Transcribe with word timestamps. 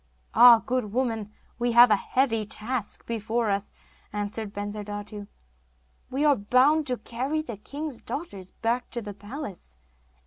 'Ah, 0.33 0.63
good 0.65 0.91
woman, 0.91 1.31
we 1.59 1.73
have 1.73 1.91
a 1.91 1.95
heavy 1.95 2.43
task 2.43 3.05
before 3.05 3.51
us,' 3.51 3.71
answered 4.11 4.51
Bensurdatu, 4.51 5.27
'we 6.09 6.25
are 6.25 6.35
bound 6.35 6.87
to 6.87 6.97
carry 6.97 7.43
the 7.43 7.57
king's 7.57 8.01
daughters 8.01 8.49
back 8.49 8.89
to 8.89 9.01
the 9.03 9.13
palace! 9.13 9.77